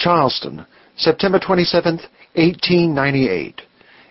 Charleston, 0.00 0.64
September 0.96 1.38
27, 1.38 1.96
1898. 2.34 3.60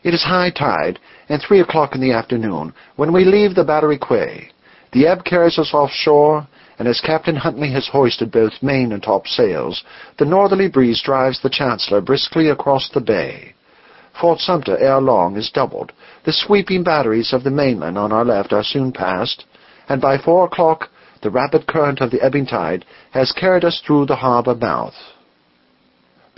It 0.04 0.14
is 0.14 0.22
high 0.22 0.52
tide, 0.52 1.00
and 1.28 1.42
three 1.42 1.62
o'clock 1.62 1.96
in 1.96 2.02
the 2.02 2.12
afternoon, 2.12 2.74
when 2.96 3.12
we 3.12 3.26
leave 3.26 3.56
the 3.56 3.64
Battery 3.64 3.98
Quay. 3.98 4.52
The 4.94 5.08
ebb 5.08 5.26
carries 5.26 5.58
us 5.58 5.74
offshore, 5.74 6.48
and 6.78 6.88
as 6.88 7.02
Captain 7.02 7.36
Huntley 7.36 7.72
has 7.72 7.88
hoisted 7.88 8.32
both 8.32 8.62
main 8.62 8.92
and 8.92 9.02
top 9.02 9.26
sails, 9.26 9.84
the 10.20 10.26
northerly 10.26 10.70
breeze 10.70 11.02
drives 11.02 11.42
the 11.42 11.50
Chancellor 11.50 12.02
briskly 12.02 12.50
across 12.50 12.88
the 12.90 13.02
bay. 13.02 13.56
Fort 14.22 14.40
Sumter 14.40 14.78
ere 14.78 15.02
long 15.02 15.38
is 15.38 15.50
doubled. 15.50 15.92
The 16.24 16.34
sweeping 16.34 16.84
batteries 16.84 17.34
of 17.34 17.44
the 17.44 17.50
mainland 17.50 17.98
on 17.98 18.12
our 18.12 18.26
left 18.26 18.54
are 18.54 18.64
soon 18.64 18.92
passed, 18.92 19.46
and 19.88 20.00
by 20.00 20.20
four 20.20 20.46
o'clock 20.46 20.90
the 21.24 21.32
rapid 21.32 21.66
current 21.66 22.00
of 22.00 22.12
the 22.12 22.22
ebbing 22.22 22.46
tide 22.46 22.86
has 23.10 23.32
carried 23.32 23.66
us 23.66 23.82
through 23.84 24.06
the 24.06 24.18
harbor 24.18 24.54
mouth. 24.54 24.94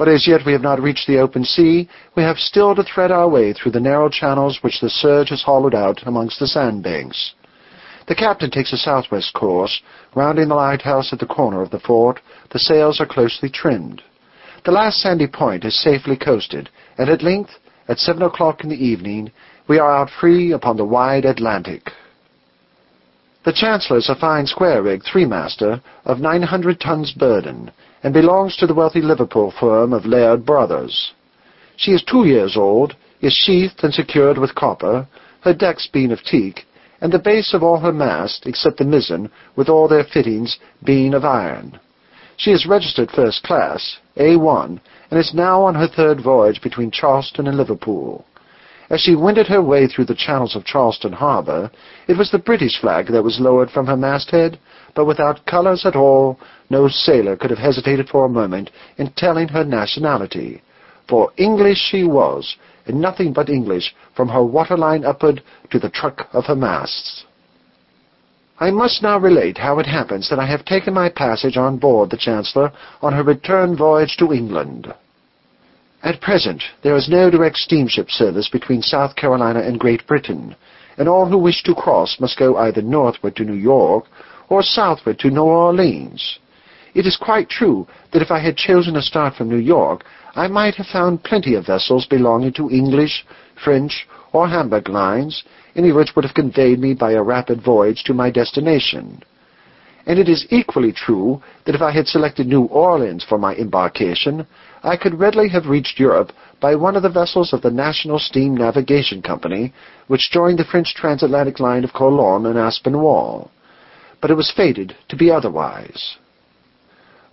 But 0.02 0.10
as 0.10 0.28
yet 0.28 0.48
we 0.48 0.54
have 0.54 0.64
not 0.64 0.82
reached 0.82 1.06
the 1.06 1.20
open 1.20 1.46
sea, 1.46 1.88
we 2.16 2.24
have 2.24 2.40
still 2.40 2.74
to 2.74 2.82
thread 2.82 3.12
our 3.12 3.30
way 3.30 3.54
through 3.54 3.74
the 3.74 3.80
narrow 3.80 4.10
channels 4.10 4.58
which 4.64 4.82
the 4.82 4.90
surge 4.90 5.30
has 5.30 5.44
hollowed 5.44 5.76
out 5.76 6.02
amongst 6.08 6.40
the 6.40 6.48
sandbanks. 6.48 7.36
The 8.08 8.16
captain 8.16 8.50
takes 8.50 8.74
a 8.74 8.78
southwest 8.78 9.36
course, 9.36 9.80
rounding 10.16 10.48
the 10.48 10.56
lighthouse 10.56 11.14
at 11.14 11.20
the 11.20 11.28
corner 11.28 11.62
of 11.62 11.70
the 11.70 11.80
fort. 11.80 12.20
The 12.50 12.58
sails 12.58 13.00
are 13.00 13.06
closely 13.06 13.48
trimmed. 13.48 14.02
The 14.66 14.72
last 14.72 14.98
sandy 15.02 15.28
point 15.28 15.66
is 15.66 15.80
safely 15.80 16.18
coasted, 16.18 16.72
and 16.98 17.08
at 17.08 17.22
length, 17.22 17.52
at 17.88 18.00
seven 18.00 18.24
o'clock 18.24 18.64
in 18.64 18.72
the 18.72 18.84
evening, 18.84 19.32
we 19.68 19.78
are 19.78 19.96
out 19.96 20.10
free 20.10 20.52
upon 20.52 20.78
the 20.78 20.84
wide 20.84 21.26
Atlantic. 21.26 21.92
The 23.46 23.54
Chancellor 23.54 23.98
is 23.98 24.10
a 24.10 24.16
fine 24.16 24.48
square-rigged 24.48 25.06
three-master 25.06 25.80
of 26.06 26.20
nine 26.20 26.42
hundred 26.42 26.80
tons 26.80 27.12
burden, 27.12 27.70
and 28.04 28.14
belongs 28.14 28.56
to 28.58 28.68
the 28.68 28.74
wealthy 28.74 29.02
Liverpool 29.02 29.54
firm 29.60 29.94
of 29.94 30.06
Laird 30.06 30.46
Brothers. 30.46 31.14
She 31.78 31.92
is 31.92 32.04
two 32.04 32.26
years 32.26 32.58
old, 32.58 32.96
is 33.22 33.34
sheathed 33.34 33.84
and 33.84 33.94
secured 33.94 34.38
with 34.38 34.56
copper, 34.56 35.08
her 35.42 35.54
decks 35.54 35.88
being 35.92 36.12
of 36.12 36.24
teak, 36.24 36.66
and 37.02 37.12
the 37.12 37.20
base 37.20 37.54
of 37.54 37.64
all 37.64 37.80
her 37.80 37.94
masts, 37.94 38.46
except 38.46 38.78
the 38.78 38.84
mizzen, 38.84 39.30
with 39.56 39.70
all 39.70 39.88
their 39.88 40.04
fittings, 40.04 40.58
being 40.84 41.14
of 41.14 41.26
iron. 41.26 41.80
She 42.38 42.52
is 42.52 42.66
registered 42.66 43.12
first 43.12 43.44
class, 43.44 43.98
A1, 44.18 44.80
and 45.10 45.20
is 45.20 45.34
now 45.34 45.62
on 45.64 45.76
her 45.76 45.88
third 45.88 46.22
voyage 46.22 46.62
between 46.62 46.92
Charleston 46.92 47.48
and 47.48 47.58
Liverpool. 47.58 48.26
As 48.92 49.00
she 49.00 49.16
wended 49.16 49.48
her 49.48 49.62
way 49.62 49.88
through 49.88 50.04
the 50.04 50.16
channels 50.16 50.54
of 50.54 50.66
Charleston 50.66 51.14
Harbor, 51.14 51.72
it 52.10 52.18
was 52.18 52.30
the 52.30 52.38
British 52.38 52.78
flag 52.82 53.08
that 53.08 53.24
was 53.24 53.40
lowered 53.40 53.72
from 53.72 53.88
her 53.88 53.96
masthead, 53.96 54.60
but 54.94 55.06
without 55.06 55.46
colors 55.46 55.86
at 55.86 55.96
all, 55.96 56.38
no 56.70 56.90
sailor 56.90 57.38
could 57.38 57.52
have 57.52 57.60
hesitated 57.60 58.10
for 58.10 58.26
a 58.26 58.30
moment 58.30 58.70
in 58.98 59.10
telling 59.12 59.48
her 59.48 59.64
nationality. 59.64 60.62
For 61.08 61.32
English 61.38 61.78
she 61.78 62.04
was, 62.04 62.58
and 62.86 63.00
nothing 63.00 63.32
but 63.32 63.50
English 63.50 63.96
from 64.14 64.28
her 64.28 64.44
waterline 64.44 65.06
upward 65.06 65.42
to 65.70 65.80
the 65.80 65.90
truck 65.90 66.28
of 66.34 66.48
her 66.48 66.56
masts. 66.56 67.24
I 68.60 68.72
must 68.72 69.02
now 69.02 69.18
relate 69.18 69.58
how 69.58 69.80
it 69.80 69.86
happens 69.86 70.30
that 70.30 70.40
I 70.40 70.48
have 70.48 70.66
taken 70.66 70.94
my 70.94 71.08
passage 71.08 71.56
on 71.56 71.78
board 71.78 72.10
the 72.10 72.18
Chancellor 72.18 72.74
on 73.02 73.14
her 73.14 73.24
return 73.24 73.78
voyage 73.78 74.18
to 74.18 74.34
England. 74.34 74.94
At 76.04 76.20
present, 76.20 76.64
there 76.82 76.96
is 76.96 77.10
no 77.10 77.30
direct 77.30 77.58
steamship 77.58 78.10
service 78.10 78.50
between 78.50 78.82
South 78.82 79.16
Carolina 79.16 79.60
and 79.60 79.80
Great 79.80 80.08
Britain, 80.08 80.56
and 80.98 81.08
all 81.08 81.28
who 81.28 81.38
wish 81.38 81.62
to 81.64 81.76
cross 81.76 82.20
must 82.20 82.40
go 82.40 82.58
either 82.58 82.82
northward 82.82 83.36
to 83.36 83.46
New 83.46 83.54
York 83.54 84.06
or 84.50 84.64
southward 84.64 85.20
to 85.20 85.30
New 85.30 85.44
Orleans. 85.44 86.40
It 86.96 87.06
is 87.06 87.18
quite 87.18 87.50
true 87.50 87.88
that 88.12 88.22
if 88.22 88.32
I 88.32 88.40
had 88.40 88.58
chosen 88.58 88.96
to 88.96 89.02
start 89.02 89.36
from 89.36 89.50
New 89.50 89.58
York, 89.58 90.04
I 90.36 90.48
might 90.48 90.76
have 90.76 90.88
found 90.88 91.24
plenty 91.24 91.54
of 91.54 91.68
vessels 91.68 92.08
belonging 92.08 92.54
to 92.54 92.72
English, 92.72 93.24
French, 93.64 94.08
or 94.34 94.48
Hamburg 94.48 94.90
lines, 94.90 95.44
any 95.76 95.90
of 95.90 95.96
which 95.96 96.16
would 96.16 96.26
have 96.26 96.34
conveyed 96.34 96.80
me 96.80 96.96
by 96.96 97.12
a 97.12 97.22
rapid 97.22 97.62
voyage 97.62 98.04
to 98.06 98.14
my 98.14 98.32
destination. 98.32 99.22
And 100.06 100.18
it 100.20 100.28
is 100.28 100.48
equally 100.50 100.92
true 100.92 101.42
that 101.66 101.76
if 101.76 101.82
I 101.82 101.92
had 101.92 102.08
selected 102.08 102.48
New 102.48 102.64
Orleans 102.64 103.24
for 103.24 103.38
my 103.38 103.54
embarkation, 103.56 104.48
I 104.84 104.98
could 104.98 105.20
readily 105.20 105.50
have 105.50 105.68
reached 105.68 106.00
Europe 106.00 106.32
by 106.60 106.76
one 106.76 106.96
of 106.96 107.04
the 107.04 107.10
vessels 107.10 107.54
of 107.54 107.62
the 107.62 107.72
National 107.72 108.20
Steam 108.20 108.56
Navigation 108.56 109.22
Company, 109.22 109.74
which 110.08 110.32
joined 110.32 110.60
the 110.60 110.66
French 110.66 110.94
transatlantic 110.96 111.60
line 111.60 111.84
of 111.84 111.94
Colon 111.94 112.46
and 112.46 112.58
Aspinwall 112.58 113.52
but 114.22 114.30
it 114.30 114.36
was 114.36 114.54
fated 114.56 114.96
to 115.10 115.18
be 115.18 115.32
otherwise. 115.32 116.18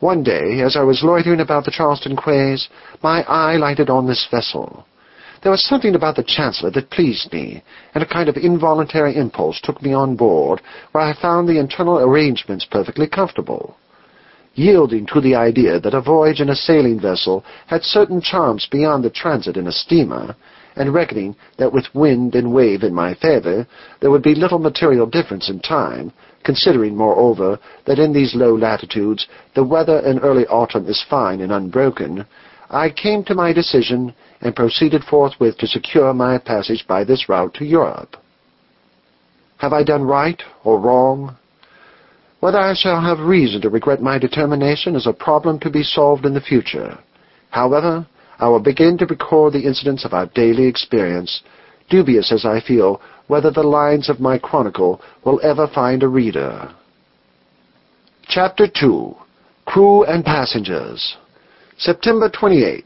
One 0.00 0.22
day, 0.22 0.60
as 0.60 0.76
I 0.76 0.82
was 0.82 1.02
loitering 1.04 1.40
about 1.40 1.64
the 1.64 1.70
Charleston 1.70 2.16
quays, 2.16 2.68
my 3.02 3.22
eye 3.24 3.56
lighted 3.56 3.90
on 3.90 4.06
this 4.06 4.26
vessel. 4.30 4.86
There 5.42 5.52
was 5.52 5.62
something 5.62 5.94
about 5.94 6.16
the 6.16 6.24
Chancellor 6.24 6.70
that 6.70 6.90
pleased 6.90 7.32
me, 7.32 7.62
and 7.94 8.02
a 8.02 8.06
kind 8.06 8.28
of 8.28 8.36
involuntary 8.36 9.14
impulse 9.14 9.60
took 9.60 9.80
me 9.80 9.92
on 9.92 10.16
board, 10.16 10.60
where 10.90 11.04
I 11.04 11.12
found 11.12 11.48
the 11.48 11.60
internal 11.60 12.00
arrangements 12.00 12.64
perfectly 12.64 13.06
comfortable. 13.06 13.76
Yielding 14.54 15.06
to 15.06 15.20
the 15.20 15.36
idea 15.36 15.78
that 15.78 15.94
a 15.94 16.00
voyage 16.00 16.40
in 16.40 16.48
a 16.48 16.56
sailing 16.56 16.98
vessel 16.98 17.44
had 17.68 17.84
certain 17.84 18.20
charms 18.20 18.66
beyond 18.66 19.04
the 19.04 19.10
transit 19.10 19.56
in 19.56 19.68
a 19.68 19.72
steamer, 19.72 20.34
and 20.74 20.92
reckoning 20.92 21.36
that 21.56 21.72
with 21.72 21.94
wind 21.94 22.34
and 22.34 22.52
wave 22.52 22.82
in 22.82 22.92
my 22.92 23.14
favor 23.14 23.64
there 24.00 24.10
would 24.10 24.22
be 24.22 24.34
little 24.34 24.58
material 24.58 25.06
difference 25.06 25.48
in 25.48 25.60
time, 25.60 26.12
considering, 26.42 26.96
moreover, 26.96 27.60
that 27.84 28.00
in 28.00 28.12
these 28.12 28.34
low 28.34 28.56
latitudes 28.56 29.28
the 29.54 29.62
weather 29.62 30.00
in 30.00 30.18
early 30.18 30.46
autumn 30.48 30.86
is 30.86 31.04
fine 31.08 31.40
and 31.42 31.52
unbroken, 31.52 32.26
I 32.70 32.90
came 32.90 33.22
to 33.24 33.34
my 33.34 33.52
decision 33.52 34.12
and 34.40 34.54
proceeded 34.54 35.02
forthwith 35.04 35.58
to 35.58 35.66
secure 35.66 36.12
my 36.14 36.38
passage 36.38 36.84
by 36.86 37.04
this 37.04 37.28
route 37.28 37.54
to 37.54 37.64
Europe. 37.64 38.16
Have 39.58 39.72
I 39.72 39.82
done 39.82 40.02
right 40.02 40.40
or 40.64 40.78
wrong? 40.78 41.36
Whether 42.40 42.58
I 42.58 42.74
shall 42.74 43.00
have 43.00 43.18
reason 43.18 43.60
to 43.62 43.70
regret 43.70 44.00
my 44.00 44.18
determination 44.18 44.94
is 44.94 45.06
a 45.06 45.12
problem 45.12 45.58
to 45.60 45.70
be 45.70 45.82
solved 45.82 46.24
in 46.24 46.34
the 46.34 46.40
future. 46.40 46.98
However, 47.50 48.06
I 48.38 48.48
will 48.48 48.60
begin 48.60 48.96
to 48.98 49.06
record 49.06 49.52
the 49.52 49.66
incidents 49.66 50.04
of 50.04 50.14
our 50.14 50.26
daily 50.26 50.66
experience, 50.66 51.42
dubious 51.90 52.30
as 52.30 52.44
I 52.44 52.60
feel 52.60 53.00
whether 53.26 53.50
the 53.50 53.64
lines 53.64 54.08
of 54.08 54.20
my 54.20 54.38
chronicle 54.38 55.00
will 55.24 55.40
ever 55.42 55.66
find 55.66 56.02
a 56.02 56.08
reader. 56.08 56.72
Chapter 58.28 58.68
2 58.68 59.16
Crew 59.66 60.04
and 60.04 60.24
Passengers 60.24 61.16
September 61.76 62.28
28. 62.30 62.84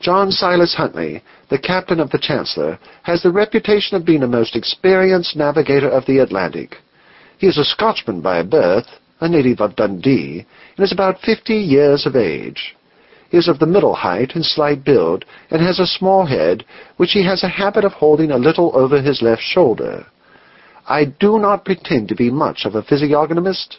John 0.00 0.30
Silas 0.30 0.74
Huntley, 0.74 1.22
the 1.50 1.58
captain 1.58 2.00
of 2.00 2.08
the 2.10 2.18
Chancellor, 2.18 2.78
has 3.02 3.22
the 3.22 3.30
reputation 3.30 3.96
of 3.96 4.06
being 4.06 4.22
a 4.22 4.26
most 4.26 4.56
experienced 4.56 5.36
navigator 5.36 5.90
of 5.90 6.06
the 6.06 6.18
Atlantic. 6.18 6.78
He 7.36 7.46
is 7.46 7.58
a 7.58 7.64
Scotchman 7.64 8.22
by 8.22 8.42
birth, 8.42 8.86
a 9.20 9.28
native 9.28 9.60
of 9.60 9.76
Dundee, 9.76 10.46
and 10.76 10.84
is 10.84 10.92
about 10.92 11.20
fifty 11.20 11.56
years 11.56 12.06
of 12.06 12.16
age 12.16 12.74
He 13.28 13.36
is 13.36 13.46
of 13.46 13.58
the 13.58 13.66
middle 13.66 13.94
height 13.94 14.34
and 14.34 14.44
slight 14.44 14.84
build, 14.84 15.26
and 15.50 15.60
has 15.60 15.78
a 15.78 15.86
small 15.86 16.24
head, 16.24 16.64
which 16.96 17.12
he 17.12 17.22
has 17.24 17.44
a 17.44 17.48
habit 17.48 17.84
of 17.84 17.92
holding 17.92 18.30
a 18.30 18.38
little 18.38 18.74
over 18.74 19.02
his 19.02 19.20
left 19.20 19.42
shoulder. 19.42 20.06
I 20.88 21.04
do 21.04 21.38
not 21.38 21.66
pretend 21.66 22.08
to 22.08 22.14
be 22.14 22.30
much 22.30 22.64
of 22.64 22.74
a 22.74 22.82
physiognomist, 22.82 23.76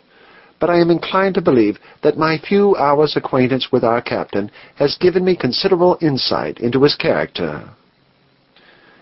but 0.61 0.69
I 0.69 0.79
am 0.79 0.91
inclined 0.91 1.33
to 1.35 1.41
believe 1.41 1.79
that 2.03 2.19
my 2.19 2.38
few 2.38 2.75
hours' 2.77 3.17
acquaintance 3.17 3.72
with 3.72 3.83
our 3.83 3.99
captain 3.99 4.51
has 4.75 4.95
given 4.95 5.25
me 5.25 5.35
considerable 5.35 5.97
insight 6.01 6.59
into 6.59 6.83
his 6.83 6.95
character. 6.95 7.67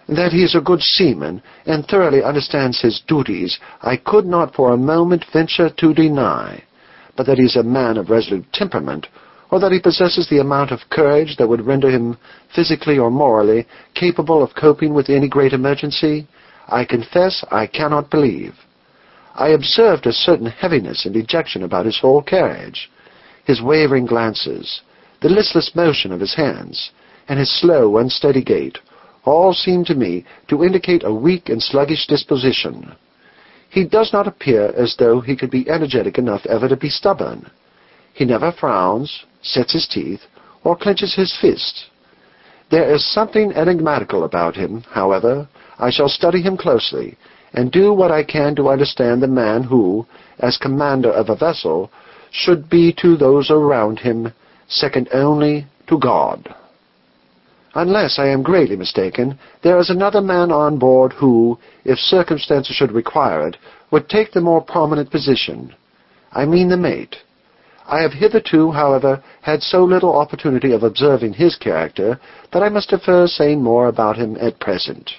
That 0.07 0.31
he 0.31 0.41
is 0.41 0.55
a 0.55 0.61
good 0.61 0.81
seaman 0.81 1.43
and 1.65 1.85
thoroughly 1.85 2.23
understands 2.23 2.81
his 2.81 3.03
duties, 3.05 3.59
I 3.81 3.97
could 3.97 4.25
not 4.25 4.55
for 4.55 4.71
a 4.71 4.77
moment 4.77 5.25
venture 5.33 5.69
to 5.69 5.93
deny, 5.93 6.63
but 7.17 7.25
that 7.27 7.37
he 7.37 7.43
is 7.43 7.57
a 7.57 7.63
man 7.63 7.97
of 7.97 8.09
resolute 8.09 8.51
temperament 8.53 9.07
or 9.51 9.59
that 9.59 9.73
he 9.73 9.81
possesses 9.81 10.29
the 10.29 10.39
amount 10.39 10.71
of 10.71 10.89
courage 10.89 11.35
that 11.37 11.49
would 11.49 11.65
render 11.65 11.89
him 11.89 12.17
physically 12.55 12.97
or 12.97 13.11
morally 13.11 13.67
capable 13.95 14.41
of 14.41 14.55
coping 14.55 14.93
with 14.93 15.09
any 15.09 15.27
great 15.27 15.51
emergency, 15.51 16.25
I 16.69 16.85
confess 16.85 17.43
I 17.51 17.67
cannot 17.67 18.09
believe. 18.09 18.53
I 19.35 19.49
observed 19.49 20.05
a 20.05 20.13
certain 20.13 20.47
heaviness 20.47 21.05
and 21.05 21.13
dejection 21.13 21.63
about 21.63 21.85
his 21.85 21.99
whole 21.99 22.21
carriage, 22.21 22.89
his 23.45 23.61
wavering 23.61 24.05
glances, 24.05 24.81
the 25.21 25.29
listless 25.29 25.75
motion 25.75 26.11
of 26.11 26.19
his 26.19 26.35
hands, 26.35 26.91
and 27.27 27.39
his 27.39 27.51
slow, 27.59 27.97
unsteady 27.97 28.41
gait, 28.41 28.79
all 29.25 29.53
seemed 29.53 29.85
to 29.87 29.95
me 29.95 30.25
to 30.47 30.63
indicate 30.63 31.03
a 31.03 31.13
weak 31.13 31.49
and 31.49 31.61
sluggish 31.61 32.07
disposition. 32.07 32.95
He 33.69 33.85
does 33.85 34.11
not 34.11 34.27
appear 34.27 34.73
as 34.75 34.95
though 34.97 35.21
he 35.21 35.35
could 35.35 35.51
be 35.51 35.69
energetic 35.69 36.17
enough 36.17 36.45
ever 36.47 36.67
to 36.67 36.75
be 36.75 36.89
stubborn. 36.89 37.49
He 38.13 38.25
never 38.25 38.51
frowns, 38.51 39.25
sets 39.41 39.73
his 39.73 39.87
teeth, 39.87 40.21
or 40.63 40.75
clenches 40.75 41.13
his 41.15 41.37
fist. 41.39 41.85
There 42.71 42.93
is 42.93 43.05
something 43.05 43.51
enigmatical 43.51 44.23
about 44.23 44.55
him, 44.55 44.83
however. 44.89 45.47
I 45.77 45.91
shall 45.91 46.09
study 46.09 46.41
him 46.41 46.57
closely, 46.57 47.17
and 47.53 47.71
do 47.71 47.93
what 47.93 48.11
I 48.11 48.23
can 48.23 48.55
to 48.55 48.69
understand 48.69 49.21
the 49.21 49.27
man 49.27 49.63
who, 49.63 50.05
as 50.39 50.57
commander 50.57 51.11
of 51.11 51.29
a 51.29 51.35
vessel, 51.35 51.91
should 52.31 52.69
be 52.69 52.93
to 53.01 53.17
those 53.17 53.49
around 53.49 53.99
him 53.99 54.33
second 54.67 55.09
only 55.13 55.65
to 55.87 55.97
God. 55.97 56.53
Unless 57.75 58.17
I 58.17 58.27
am 58.27 58.43
greatly 58.43 58.75
mistaken, 58.75 59.37
there 59.63 59.79
is 59.79 59.89
another 59.89 60.21
man 60.21 60.51
on 60.51 60.79
board 60.79 61.13
who, 61.13 61.57
if 61.85 61.99
circumstances 61.99 62.75
should 62.75 62.91
require 62.91 63.47
it, 63.47 63.57
would 63.91 64.09
take 64.09 64.31
the 64.31 64.41
more 64.41 64.61
prominent 64.61 65.11
position. 65.11 65.73
I 66.31 66.45
mean 66.45 66.69
the 66.69 66.77
mate. 66.77 67.17
I 67.87 68.01
have 68.01 68.13
hitherto, 68.13 68.71
however, 68.71 69.23
had 69.41 69.63
so 69.63 69.83
little 69.83 70.15
opportunity 70.15 70.73
of 70.73 70.83
observing 70.83 71.33
his 71.33 71.55
character 71.55 72.19
that 72.53 72.61
I 72.61 72.69
must 72.69 72.89
defer 72.89 73.27
saying 73.27 73.63
more 73.63 73.87
about 73.87 74.17
him 74.17 74.37
at 74.39 74.59
present. 74.59 75.11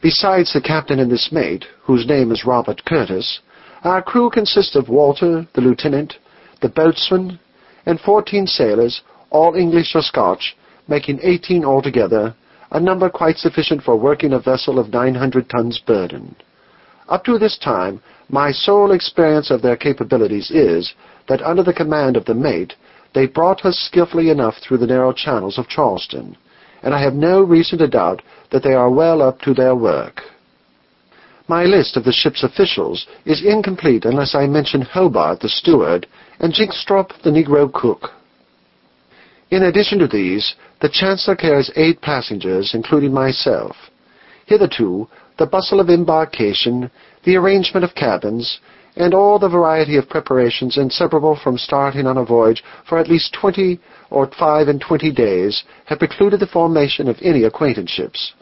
Besides 0.00 0.52
the 0.52 0.60
captain 0.60 1.00
and 1.00 1.10
this 1.10 1.32
mate, 1.32 1.64
whose 1.82 2.06
name 2.06 2.30
is 2.30 2.44
Robert 2.46 2.84
Curtis, 2.84 3.40
our 3.82 4.00
crew 4.00 4.30
consists 4.30 4.76
of 4.76 4.88
Walter, 4.88 5.48
the 5.54 5.60
lieutenant, 5.60 6.14
the 6.62 6.68
boatswain, 6.68 7.40
and 7.84 7.98
fourteen 7.98 8.46
sailors, 8.46 9.02
all 9.30 9.56
English 9.56 9.96
or 9.96 10.02
Scotch, 10.02 10.56
making 10.86 11.18
eighteen 11.24 11.64
altogether, 11.64 12.32
a 12.70 12.78
number 12.78 13.10
quite 13.10 13.38
sufficient 13.38 13.82
for 13.82 13.96
working 13.96 14.34
a 14.34 14.38
vessel 14.38 14.78
of 14.78 14.92
nine 14.92 15.16
hundred 15.16 15.50
tons 15.50 15.80
burden. 15.80 16.36
Up 17.08 17.24
to 17.24 17.36
this 17.36 17.58
time, 17.58 18.00
my 18.28 18.52
sole 18.52 18.92
experience 18.92 19.50
of 19.50 19.62
their 19.62 19.76
capabilities 19.76 20.52
is 20.52 20.94
that 21.26 21.42
under 21.42 21.64
the 21.64 21.72
command 21.72 22.16
of 22.16 22.24
the 22.24 22.34
mate, 22.34 22.74
they 23.14 23.26
brought 23.26 23.64
us 23.64 23.76
skilfully 23.78 24.30
enough 24.30 24.54
through 24.58 24.78
the 24.78 24.86
narrow 24.86 25.12
channels 25.12 25.58
of 25.58 25.66
Charleston, 25.66 26.36
and 26.82 26.94
I 26.94 27.02
have 27.02 27.14
no 27.14 27.42
reason 27.42 27.78
to 27.78 27.88
doubt 27.88 28.22
that 28.50 28.62
they 28.62 28.74
are 28.74 28.90
well 28.90 29.22
up 29.22 29.40
to 29.42 29.54
their 29.54 29.74
work. 29.74 30.22
My 31.48 31.64
list 31.64 31.96
of 31.96 32.04
the 32.04 32.12
ship's 32.12 32.44
officials 32.44 33.06
is 33.24 33.44
incomplete 33.44 34.04
unless 34.04 34.34
I 34.34 34.46
mention 34.46 34.82
Hobart, 34.82 35.40
the 35.40 35.48
steward, 35.48 36.06
and 36.40 36.52
Jynxstrop, 36.52 37.22
the 37.22 37.30
Negro 37.30 37.72
cook. 37.72 38.10
In 39.50 39.62
addition 39.62 39.98
to 40.00 40.06
these, 40.06 40.54
the 40.82 40.90
Chancellor 40.90 41.36
carries 41.36 41.70
eight 41.74 42.02
passengers, 42.02 42.72
including 42.74 43.14
myself. 43.14 43.76
Hitherto, 44.44 45.08
the 45.38 45.46
bustle 45.46 45.80
of 45.80 45.88
embarkation, 45.88 46.90
the 47.24 47.36
arrangement 47.36 47.84
of 47.84 47.94
cabins, 47.94 48.60
and 48.98 49.14
all 49.14 49.38
the 49.38 49.48
variety 49.48 49.96
of 49.96 50.08
preparations 50.08 50.76
inseparable 50.76 51.38
from 51.42 51.56
starting 51.56 52.06
on 52.06 52.18
a 52.18 52.24
voyage 52.24 52.64
for 52.88 52.98
at 52.98 53.08
least 53.08 53.32
twenty 53.32 53.80
or 54.10 54.28
five 54.38 54.66
and 54.66 54.80
twenty 54.80 55.12
days 55.12 55.62
have 55.86 56.00
precluded 56.00 56.40
the 56.40 56.46
formation 56.48 57.08
of 57.08 57.16
any 57.22 57.44
acquaintanceships. 57.44 58.34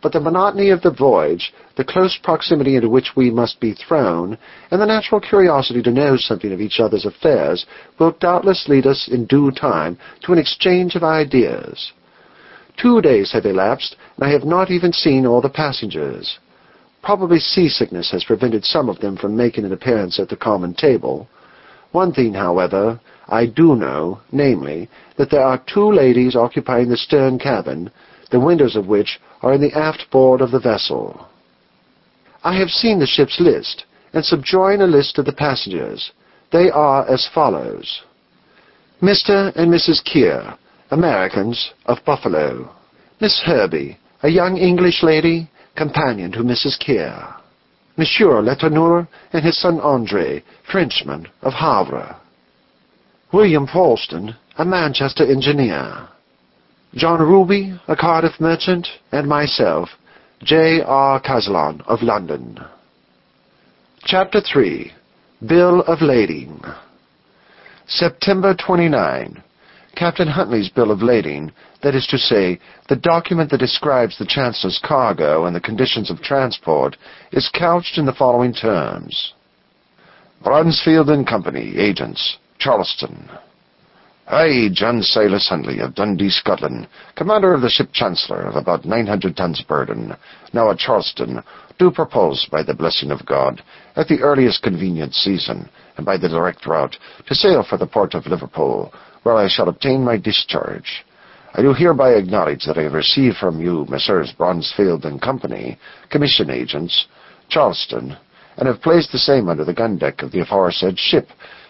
But 0.00 0.12
the 0.12 0.20
monotony 0.20 0.70
of 0.70 0.82
the 0.82 0.92
voyage, 0.92 1.52
the 1.76 1.84
close 1.84 2.16
proximity 2.22 2.76
into 2.76 2.88
which 2.88 3.16
we 3.16 3.30
must 3.30 3.58
be 3.58 3.72
thrown, 3.72 4.38
and 4.70 4.80
the 4.80 4.86
natural 4.86 5.20
curiosity 5.20 5.82
to 5.82 5.90
know 5.90 6.16
something 6.16 6.52
of 6.52 6.60
each 6.60 6.78
other's 6.78 7.06
affairs 7.06 7.66
will 7.98 8.12
doubtless 8.20 8.68
lead 8.68 8.86
us 8.86 9.08
in 9.10 9.26
due 9.26 9.50
time 9.50 9.98
to 10.22 10.32
an 10.32 10.38
exchange 10.38 10.94
of 10.94 11.02
ideas. 11.02 11.92
Two 12.76 13.00
days 13.00 13.32
have 13.32 13.46
elapsed, 13.46 13.96
and 14.16 14.24
I 14.24 14.32
have 14.32 14.44
not 14.44 14.70
even 14.70 14.92
seen 14.92 15.26
all 15.26 15.40
the 15.40 15.48
passengers. 15.48 16.38
Probably 17.04 17.38
seasickness 17.38 18.10
has 18.12 18.24
prevented 18.24 18.64
some 18.64 18.88
of 18.88 18.98
them 19.00 19.18
from 19.18 19.36
making 19.36 19.66
an 19.66 19.74
appearance 19.74 20.18
at 20.18 20.30
the 20.30 20.36
common 20.36 20.72
table. 20.72 21.28
One 21.92 22.14
thing, 22.14 22.32
however, 22.32 22.98
I 23.28 23.44
do 23.44 23.76
know, 23.76 24.20
namely, 24.32 24.88
that 25.18 25.30
there 25.30 25.42
are 25.44 25.62
two 25.66 25.92
ladies 25.92 26.34
occupying 26.34 26.88
the 26.88 26.96
stern 26.96 27.38
cabin, 27.38 27.90
the 28.30 28.40
windows 28.40 28.74
of 28.74 28.86
which 28.86 29.20
are 29.42 29.52
in 29.52 29.60
the 29.60 29.76
aft 29.78 30.10
board 30.10 30.40
of 30.40 30.50
the 30.50 30.58
vessel. 30.58 31.26
I 32.42 32.58
have 32.58 32.70
seen 32.70 32.98
the 32.98 33.06
ship's 33.06 33.38
list, 33.38 33.84
and 34.14 34.24
subjoin 34.24 34.80
a 34.80 34.86
list 34.86 35.18
of 35.18 35.26
the 35.26 35.32
passengers. 35.32 36.10
They 36.52 36.70
are 36.70 37.06
as 37.06 37.28
follows. 37.34 38.00
Mr. 39.02 39.54
and 39.56 39.70
Mrs. 39.70 40.02
Kear, 40.04 40.56
Americans, 40.90 41.72
of 41.84 41.98
Buffalo. 42.06 42.74
Miss 43.20 43.42
Herbey, 43.44 43.98
a 44.22 44.28
young 44.30 44.56
English 44.56 45.02
lady, 45.02 45.50
companion 45.76 46.32
to 46.32 46.40
Mrs. 46.40 46.78
Kear. 46.78 47.34
Monsieur 47.96 48.40
Letourneur 48.42 49.06
and 49.32 49.44
his 49.44 49.60
son 49.60 49.80
Andre, 49.80 50.42
Frenchman, 50.70 51.28
of 51.42 51.52
Havre. 51.52 52.16
William 53.32 53.66
Falsten, 53.66 54.36
a 54.58 54.64
Manchester 54.64 55.24
engineer. 55.24 56.08
John 56.94 57.20
Ruby, 57.20 57.78
a 57.88 57.96
Cardiff 57.96 58.40
merchant, 58.40 58.86
and 59.12 59.28
myself, 59.28 59.88
J. 60.42 60.80
R. 60.82 61.20
Kazallon, 61.20 61.82
of 61.86 62.02
London. 62.02 62.58
Chapter 64.06 64.40
3 64.40 64.92
Bill 65.46 65.80
of 65.82 66.00
Lading 66.00 66.62
September 67.86 68.54
29 68.54 69.42
Captain 69.94 70.28
Huntley's 70.28 70.68
bill 70.68 70.90
of 70.90 71.02
lading, 71.02 71.52
that 71.82 71.94
is 71.94 72.06
to 72.08 72.18
say, 72.18 72.58
the 72.88 72.96
document 72.96 73.50
that 73.50 73.58
describes 73.58 74.18
the 74.18 74.26
Chancellor's 74.26 74.80
cargo 74.82 75.46
and 75.46 75.54
the 75.54 75.60
conditions 75.60 76.10
of 76.10 76.20
transport, 76.20 76.96
is 77.32 77.50
couched 77.52 77.98
in 77.98 78.06
the 78.06 78.12
following 78.12 78.52
terms. 78.52 79.34
Bronsfield 80.42 81.08
and 81.10 81.26
Company, 81.26 81.74
agents, 81.76 82.38
Charleston. 82.58 83.28
I, 84.26 84.68
John 84.72 85.02
Silas 85.02 85.48
Huntley 85.48 85.80
of 85.80 85.94
Dundee, 85.94 86.30
Scotland, 86.30 86.88
commander 87.14 87.52
of 87.52 87.60
the 87.60 87.68
ship 87.68 87.90
Chancellor 87.92 88.40
of 88.42 88.56
about 88.56 88.86
nine 88.86 89.06
hundred 89.06 89.36
tons 89.36 89.60
burden, 89.62 90.14
now 90.52 90.70
at 90.70 90.78
Charleston, 90.78 91.42
do 91.78 91.90
propose, 91.90 92.46
by 92.50 92.62
the 92.62 92.74
blessing 92.74 93.10
of 93.10 93.26
God, 93.26 93.62
at 93.96 94.08
the 94.08 94.20
earliest 94.20 94.62
convenient 94.62 95.14
season, 95.14 95.68
and 95.96 96.06
by 96.06 96.16
the 96.16 96.28
direct 96.28 96.66
route, 96.66 96.96
to 97.26 97.34
sail 97.34 97.62
for 97.68 97.76
the 97.76 97.86
port 97.86 98.14
of 98.14 98.26
Liverpool, 98.26 98.92
where 99.24 99.36
I 99.36 99.48
shall 99.48 99.68
obtain 99.68 100.04
my 100.04 100.16
discharge. 100.16 101.04
I 101.54 101.62
do 101.62 101.72
hereby 101.72 102.12
acknowledge 102.12 102.64
that 102.66 102.78
I 102.78 102.82
have 102.82 102.92
received 102.92 103.36
from 103.36 103.60
you, 103.60 103.86
Messrs. 103.88 104.32
Bronsfield 104.36 105.04
and 105.04 105.20
Company, 105.20 105.78
commission 106.10 106.50
agents, 106.50 107.06
Charleston, 107.48 108.16
and 108.56 108.68
have 108.68 108.82
placed 108.82 109.12
the 109.12 109.18
same 109.18 109.48
under 109.48 109.64
the 109.64 109.74
gun 109.74 109.98
deck 109.98 110.22
of 110.22 110.30
the 110.30 110.40
aforesaid 110.40 110.98
ship, 110.98 111.28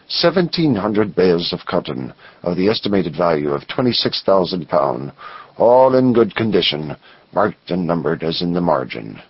seventeen 0.09 0.75
hundred 0.75 1.15
bales 1.15 1.53
of 1.53 1.67
cotton, 1.67 2.12
of 2.43 2.56
the 2.56 2.69
estimated 2.69 3.17
value 3.17 3.51
of 3.51 3.67
twenty-six 3.69 4.23
thousand 4.25 4.69
pound, 4.69 5.12
all 5.56 5.95
in 5.95 6.12
good 6.12 6.35
condition, 6.35 6.97
marked 7.33 7.71
and 7.71 7.87
numbered 7.87 8.23
as 8.23 8.43
in 8.43 8.53
the 8.53 8.61
margin. 8.61 9.21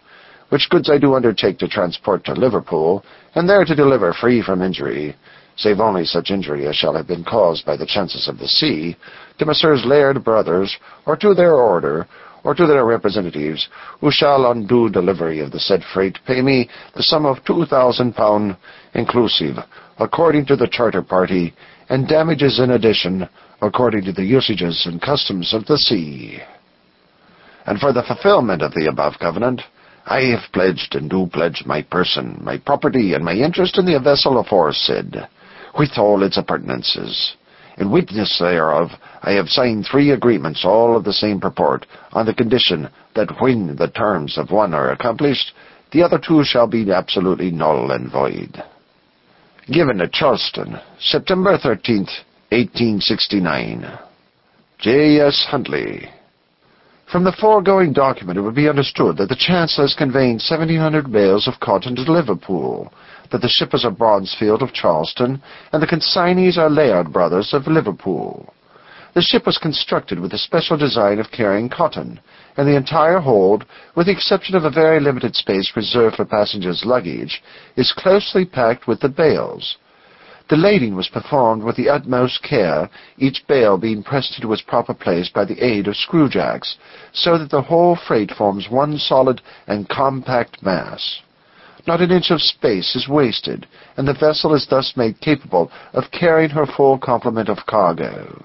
Which 0.51 0.69
goods 0.71 0.89
I 0.91 0.99
do 0.99 1.15
undertake 1.15 1.59
to 1.59 1.69
transport 1.69 2.25
to 2.25 2.33
Liverpool, 2.33 3.05
and 3.35 3.49
there 3.49 3.65
to 3.65 3.75
deliver 3.75 4.13
free 4.13 4.43
from 4.43 4.63
injury, 4.63 5.17
save 5.57 5.81
only 5.81 6.05
such 6.05 6.31
injury 6.31 6.67
as 6.67 6.77
shall 6.77 6.95
have 6.95 7.07
been 7.07 7.25
caused 7.25 7.65
by 7.65 7.77
the 7.77 7.87
chances 7.87 8.29
of 8.29 8.39
the 8.39 8.49
sea, 8.49 8.97
to 9.39 9.47
Messrs. 9.47 9.85
Laird 9.85 10.25
Brothers, 10.25 10.77
or 11.07 11.17
to 11.17 11.35
their 11.35 11.55
order, 11.55 12.07
or 12.43 12.55
to 12.55 12.67
their 12.67 12.85
representatives, 12.85 13.69
who 14.01 14.11
shall 14.11 14.45
on 14.47 14.67
due 14.67 14.91
delivery 14.91 15.41
of 15.41 15.51
the 15.51 15.61
said 15.61 15.83
freight 15.93 16.19
pay 16.27 16.43
me 16.43 16.69
the 16.95 17.03
sum 17.03 17.25
of 17.25 17.45
two 17.45 17.65
thousand 17.65 18.15
pound 18.15 18.57
inclusive, 18.95 19.57
according 19.99 20.45
to 20.47 20.57
the 20.57 20.69
charter 20.69 21.03
party, 21.03 21.55
and 21.89 22.09
damages 22.09 22.61
in 22.61 22.71
addition, 22.71 23.29
according 23.63 24.05
to 24.05 24.13
the 24.13 24.25
usages 24.25 24.85
and 24.87 25.01
customs 25.01 25.55
of 25.55 25.65
the 25.67 25.79
sea. 25.79 26.39
And 27.67 27.79
for 27.79 27.93
the 27.93 28.03
fulfillment 28.03 28.61
of 28.61 28.75
the 28.75 28.89
above 28.89 29.15
covenant, 29.19 29.63
I 30.07 30.21
have 30.33 30.53
pledged 30.53 30.95
and 30.97 31.09
do 31.09 31.27
pledge 31.33 31.63
my 31.65 31.81
person, 31.81 32.39
my 32.43 32.59
property, 32.59 33.15
and 33.15 33.25
my 33.25 33.33
interest 33.33 33.79
in 33.79 33.87
the 33.87 33.99
vessel 33.99 34.39
aforesaid, 34.39 35.17
with 35.79 35.91
all 35.97 36.23
its 36.23 36.37
appurtenances. 36.37 37.37
In 37.77 37.91
witness 37.91 38.39
thereof, 38.39 38.91
I 39.23 39.33
have 39.33 39.49
signed 39.49 39.87
three 39.87 40.11
agreements, 40.11 40.65
all 40.65 40.97
of 40.97 41.05
the 41.05 41.13
same 41.13 41.41
purport, 41.41 41.87
on 42.13 42.27
the 42.27 42.35
condition 42.35 42.89
that 43.17 43.41
when 43.41 43.75
the 43.77 43.89
terms 43.89 44.39
of 44.39 44.51
one 44.51 44.75
are 44.75 44.93
accomplished, 44.93 45.53
the 45.93 46.03
other 46.03 46.19
two 46.25 46.45
shall 46.45 46.67
be 46.67 46.91
absolutely 46.93 47.51
null 47.51 47.91
and 47.91 48.11
void. 48.11 48.63
Given 49.73 50.01
at 50.01 50.13
Charleston, 50.13 50.79
September 51.01 51.57
13th, 51.59 52.11
1869. 52.51 53.99
J. 54.79 55.21
S. 55.21 55.47
Huntley. 55.49 56.09
From 57.15 57.23
the 57.23 57.31
foregoing 57.31 57.93
document 57.93 58.39
it 58.39 58.43
would 58.43 58.57
be 58.57 58.69
understood 58.69 59.19
that 59.19 59.29
the 59.29 59.37
Chancellor 59.37 59.85
is 59.85 59.95
conveying 59.95 60.41
1,700 60.43 61.13
bales 61.13 61.47
of 61.47 61.61
cotton 61.61 61.95
to 61.95 62.03
Liverpool, 62.11 62.93
that 63.31 63.41
the 63.41 63.49
shippers 63.49 63.85
are 63.85 63.93
Bronsfield 63.93 64.63
of 64.63 64.73
Charleston, 64.73 65.41
and 65.73 65.81
the 65.81 65.87
consignees 65.87 66.59
are 66.59 66.69
Laird 66.69 67.13
Brothers 67.13 67.55
of 67.55 67.69
Liverpool. 67.69 68.53
The 69.15 69.23
ship 69.23 69.47
was 69.47 69.59
constructed 69.59 70.19
with 70.19 70.33
a 70.33 70.39
special 70.39 70.77
design 70.77 71.21
of 71.21 71.31
carrying 71.31 71.69
cotton, 71.69 72.19
and 72.57 72.67
the 72.67 72.77
entire 72.77 73.21
hold, 73.21 73.65
with 73.95 74.07
the 74.07 74.13
exception 74.13 74.57
of 74.57 74.65
a 74.65 74.71
very 74.71 74.99
limited 74.99 75.37
space 75.37 75.71
reserved 75.77 76.17
for 76.17 76.25
passengers' 76.25 76.85
luggage, 76.85 77.45
is 77.77 77.95
closely 77.97 78.45
packed 78.45 78.89
with 78.89 78.99
the 78.99 79.09
bales. 79.09 79.77
The 80.49 80.57
lading 80.57 80.95
was 80.95 81.09
performed 81.09 81.63
with 81.63 81.77
the 81.77 81.89
utmost 81.89 82.43
care, 82.43 82.91
each 83.17 83.47
bale 83.47 83.79
being 83.79 84.03
pressed 84.03 84.37
into 84.37 84.53
its 84.53 84.61
proper 84.61 84.93
place 84.93 85.31
by 85.31 85.47
the 85.47 85.65
aid 85.65 85.89
of 85.89 85.97
screwjacks, 85.97 86.77
so 87.13 87.39
that 87.39 87.51
the 87.51 87.63
whole 87.63 87.97
freight 87.97 88.31
forms 88.31 88.69
one 88.69 88.99
solid 88.99 89.41
and 89.67 89.89
compact 89.89 90.63
mass. 90.63 91.21
Not 91.87 92.03
an 92.03 92.11
inch 92.11 92.31
of 92.31 92.43
space 92.43 92.95
is 92.95 93.09
wasted, 93.09 93.67
and 93.97 94.07
the 94.07 94.15
vessel 94.15 94.55
is 94.55 94.67
thus 94.67 94.97
made 94.97 95.21
capable 95.21 95.71
of 95.93 96.11
carrying 96.11 96.51
her 96.51 96.67
full 96.67 96.99
complement 96.99 97.49
of 97.49 97.67
cargo. 97.67 98.45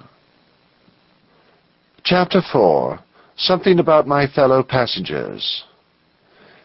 Chapter 2.03 2.41
4 2.41 2.99
Something 3.35 3.79
about 3.79 4.07
my 4.07 4.27
fellow 4.27 4.63
passengers. 4.63 5.63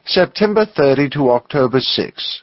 September 0.05 0.64
30 0.67 1.11
to 1.11 1.31
October 1.31 1.81
6. 1.81 2.43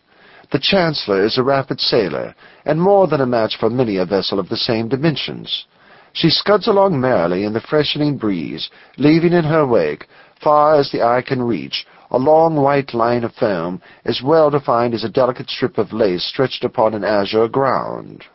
The 0.52 0.60
Chancellor 0.60 1.24
is 1.24 1.38
a 1.38 1.44
rapid 1.44 1.80
sailor, 1.80 2.36
and 2.66 2.82
more 2.82 3.08
than 3.08 3.22
a 3.22 3.26
match 3.26 3.56
for 3.56 3.70
many 3.70 3.96
a 3.96 4.06
vessel 4.06 4.38
of 4.38 4.50
the 4.50 4.58
same 4.58 4.90
dimensions. 4.90 5.66
She 6.12 6.30
scuds 6.30 6.68
along 6.68 7.00
merrily 7.00 7.46
in 7.46 7.54
the 7.54 7.62
freshening 7.62 8.18
breeze, 8.18 8.70
leaving 8.98 9.32
in 9.32 9.46
her 9.46 9.66
wake, 9.66 10.08
far 10.42 10.76
as 10.76 10.92
the 10.92 11.04
eye 11.04 11.22
can 11.22 11.42
reach, 11.42 11.88
a 12.10 12.18
long 12.18 12.58
white 12.58 12.94
line 12.94 13.24
of 13.24 13.34
foam, 13.34 13.82
as 14.04 14.22
well 14.22 14.50
defined 14.50 14.94
as 14.94 15.06
a 15.06 15.10
delicate 15.10 15.50
strip 15.50 15.78
of 15.78 15.94
lace 15.94 16.26
stretched 16.26 16.66
upon 16.66 16.94
an 16.94 17.06
azure 17.06 17.48
ground. 17.48 18.26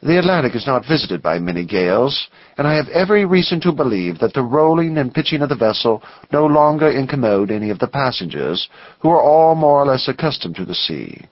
The 0.00 0.18
Atlantic 0.18 0.54
is 0.54 0.66
not 0.66 0.86
visited 0.86 1.22
by 1.22 1.40
many 1.40 1.64
gales, 1.64 2.28
and 2.56 2.68
I 2.68 2.74
have 2.76 2.88
every 2.88 3.24
reason 3.24 3.60
to 3.62 3.72
believe 3.72 4.20
that 4.20 4.32
the 4.32 4.44
rolling 4.44 4.96
and 4.96 5.12
pitching 5.12 5.42
of 5.42 5.48
the 5.48 5.56
vessel 5.56 6.04
no 6.32 6.46
longer 6.46 6.88
incommode 6.88 7.50
any 7.50 7.70
of 7.70 7.80
the 7.80 7.88
passengers, 7.88 8.68
who 9.00 9.10
are 9.10 9.20
all 9.20 9.56
more 9.56 9.82
or 9.82 9.86
less 9.86 10.06
accustomed 10.06 10.54
to 10.56 10.64
the 10.64 10.74
sea. 10.74 11.26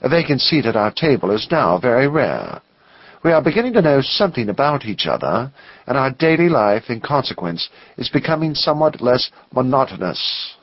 A 0.00 0.08
vacant 0.08 0.40
seat 0.40 0.66
at 0.66 0.74
our 0.74 0.90
table 0.90 1.30
is 1.30 1.46
now 1.48 1.78
very 1.78 2.08
rare. 2.08 2.60
We 3.22 3.30
are 3.30 3.40
beginning 3.40 3.74
to 3.74 3.82
know 3.82 4.00
something 4.02 4.48
about 4.48 4.84
each 4.84 5.06
other, 5.06 5.52
and 5.86 5.96
our 5.96 6.10
daily 6.10 6.48
life, 6.48 6.84
in 6.90 7.00
consequence, 7.00 7.68
is 7.96 8.08
becoming 8.08 8.56
somewhat 8.56 9.00
less 9.00 9.30
monotonous. 9.54 10.56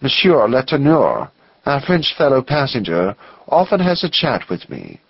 Monsieur 0.00 0.48
Letourneur, 0.48 1.30
our 1.66 1.80
French 1.82 2.14
fellow 2.18 2.42
passenger, 2.42 3.14
often 3.46 3.78
has 3.78 4.02
a 4.02 4.10
chat 4.10 4.42
with 4.50 4.68
me. 4.68 5.00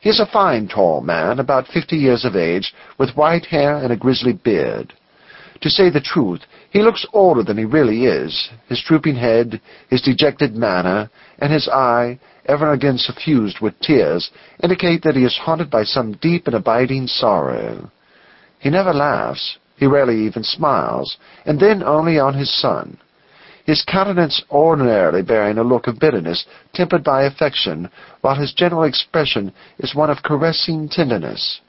He 0.00 0.10
is 0.10 0.20
a 0.20 0.26
fine, 0.26 0.68
tall 0.68 1.00
man, 1.00 1.38
about 1.38 1.66
fifty 1.66 1.96
years 1.96 2.24
of 2.24 2.36
age, 2.36 2.74
with 2.98 3.16
white 3.16 3.46
hair 3.46 3.76
and 3.76 3.92
a 3.92 3.96
grizzly 3.96 4.32
beard. 4.32 4.92
To 5.62 5.70
say 5.70 5.88
the 5.88 6.00
truth, 6.00 6.42
he 6.70 6.82
looks 6.82 7.06
older 7.12 7.42
than 7.42 7.56
he 7.56 7.64
really 7.64 8.04
is. 8.04 8.50
His 8.68 8.82
drooping 8.82 9.16
head, 9.16 9.60
his 9.88 10.02
dejected 10.02 10.54
manner, 10.54 11.10
and 11.38 11.52
his 11.52 11.68
eye, 11.68 12.18
ever 12.44 12.70
and 12.70 12.74
again 12.74 12.98
suffused 12.98 13.60
with 13.60 13.78
tears, 13.80 14.30
indicate 14.62 15.02
that 15.02 15.16
he 15.16 15.24
is 15.24 15.36
haunted 15.36 15.70
by 15.70 15.84
some 15.84 16.12
deep 16.20 16.46
and 16.46 16.54
abiding 16.54 17.06
sorrow. 17.06 17.90
He 18.58 18.70
never 18.70 18.92
laughs, 18.92 19.58
he 19.76 19.86
rarely 19.86 20.26
even 20.26 20.42
smiles, 20.42 21.16
and 21.44 21.58
then 21.58 21.82
only 21.82 22.18
on 22.18 22.34
his 22.34 22.54
son. 22.60 22.98
His 23.66 23.82
countenance 23.82 24.42
ordinarily 24.48 25.22
bearing 25.22 25.58
a 25.58 25.64
look 25.64 25.88
of 25.88 25.98
bitterness 25.98 26.46
tempered 26.72 27.02
by 27.02 27.24
affection, 27.24 27.90
while 28.20 28.36
his 28.36 28.52
general 28.52 28.84
expression 28.84 29.52
is 29.78 29.94
one 29.94 30.08
of 30.08 30.22
caressing 30.22 30.88
tenderness. 30.88 31.60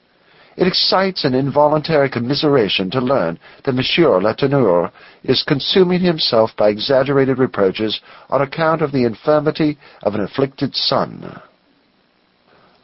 It 0.58 0.68
excites 0.68 1.25
an 1.25 1.34
involuntary 1.34 2.10
commiseration 2.10 2.92
to 2.92 3.01
learn 3.01 3.39
that 3.63 3.74
Monsieur 3.74 4.20
Letourneur 4.20 4.92
is 5.24 5.44
consuming 5.44 6.01
himself 6.01 6.51
by 6.56 6.70
exaggerated 6.70 7.39
reproaches 7.39 8.00
on 8.30 8.42
account 8.44 8.84
of 8.84 8.92
the 8.92 9.04
infirmity 9.04 9.77
of 10.04 10.13
an 10.13 10.22
afflicted 10.22 10.75
son. 10.75 11.42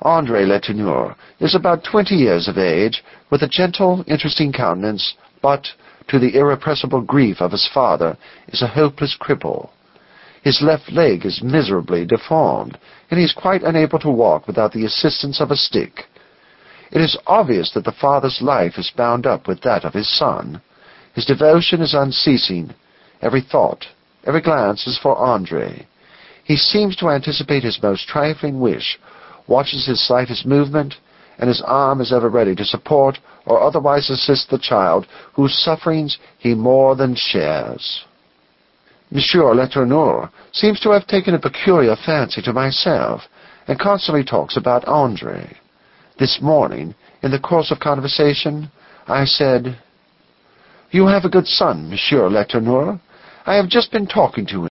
Andre 0.01 0.43
Letourneur 0.43 1.15
is 1.39 1.55
about 1.55 1.83
twenty 1.83 2.15
years 2.15 2.47
of 2.47 2.57
age, 2.57 3.03
with 3.29 3.43
a 3.43 3.47
gentle, 3.47 4.03
interesting 4.07 4.51
countenance, 4.51 5.13
but, 5.41 5.67
to 6.07 6.19
the 6.19 6.35
irrepressible 6.35 7.01
grief 7.01 7.41
of 7.41 7.51
his 7.51 7.69
father, 7.73 8.17
is 8.47 8.61
a 8.61 8.67
hopeless 8.67 9.17
cripple. 9.19 9.69
His 10.43 10.61
left 10.61 10.91
leg 10.91 11.25
is 11.25 11.41
miserably 11.41 12.05
deformed, 12.05 12.77
and 13.09 13.17
he 13.17 13.25
is 13.25 13.33
quite 13.33 13.63
unable 13.63 13.99
to 13.99 14.09
walk 14.09 14.45
without 14.45 14.73
the 14.73 14.85
assistance 14.85 15.39
of 15.39 15.51
a 15.51 15.55
stick. 15.55 16.05
It 16.91 17.01
is 17.01 17.17
obvious 17.25 17.71
that 17.71 17.85
the 17.85 17.91
father's 17.91 18.41
life 18.41 18.77
is 18.77 18.91
bound 18.95 19.25
up 19.25 19.47
with 19.47 19.61
that 19.61 19.85
of 19.85 19.93
his 19.93 20.09
son. 20.09 20.61
His 21.15 21.25
devotion 21.25 21.81
is 21.81 21.93
unceasing. 21.93 22.73
Every 23.21 23.41
thought, 23.41 23.85
every 24.25 24.41
glance 24.41 24.85
is 24.85 24.99
for 25.01 25.17
Andre. 25.17 25.87
He 26.43 26.57
seems 26.57 26.95
to 26.97 27.09
anticipate 27.09 27.63
his 27.63 27.81
most 27.81 28.07
trifling 28.07 28.59
wish, 28.59 28.99
watches 29.47 29.85
his 29.85 30.05
slightest 30.05 30.45
movement, 30.45 30.95
and 31.43 31.49
his 31.49 31.61
arm 31.65 31.99
is 31.99 32.13
ever 32.13 32.29
ready 32.29 32.55
to 32.55 32.63
support 32.63 33.19
or 33.45 33.59
otherwise 33.59 34.09
assist 34.09 34.49
the 34.49 34.57
child 34.57 35.05
whose 35.33 35.53
sufferings 35.53 36.17
he 36.39 36.55
more 36.55 36.95
than 36.95 37.13
shares. 37.17 38.05
Monsieur 39.11 39.53
Letourneur 39.53 40.29
seems 40.53 40.79
to 40.79 40.91
have 40.91 41.05
taken 41.05 41.33
a 41.33 41.39
peculiar 41.39 41.97
fancy 41.97 42.41
to 42.41 42.53
myself, 42.53 43.23
and 43.67 43.77
constantly 43.77 44.23
talks 44.23 44.55
about 44.55 44.87
Andre. 44.87 45.53
This 46.17 46.39
morning, 46.41 46.95
in 47.23 47.31
the 47.31 47.39
course 47.39 47.71
of 47.71 47.81
conversation, 47.81 48.71
I 49.05 49.25
said, 49.25 49.77
You 50.91 51.07
have 51.07 51.25
a 51.25 51.29
good 51.29 51.45
son, 51.45 51.89
Monsieur 51.89 52.29
Letourneur. 52.29 53.01
I 53.45 53.55
have 53.55 53.67
just 53.67 53.91
been 53.91 54.07
talking 54.07 54.45
to 54.45 54.61
him. 54.61 54.69